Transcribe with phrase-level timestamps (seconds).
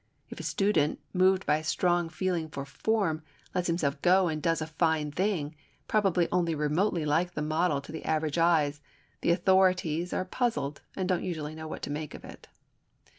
[0.31, 3.21] If a student, moved by a strong feeling for form,
[3.53, 5.55] lets himself go and does a fine thing,
[5.87, 8.73] probably only remotely like the model to the average eye,
[9.21, 12.47] the authorities are puzzled and don't usually know what to make of it.